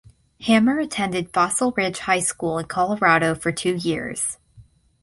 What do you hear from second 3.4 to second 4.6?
two years.